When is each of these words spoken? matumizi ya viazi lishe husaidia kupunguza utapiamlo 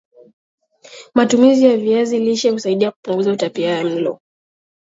matumizi 1.15 1.65
ya 1.65 1.77
viazi 1.77 2.19
lishe 2.19 2.49
husaidia 2.49 2.91
kupunguza 2.91 3.31
utapiamlo 3.31 4.19